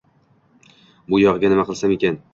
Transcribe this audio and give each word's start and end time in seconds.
«Bu 1.13 1.21
yogʻiga 1.27 1.53
nima 1.53 1.67
qilsam 1.69 1.95
ekan? 1.99 2.23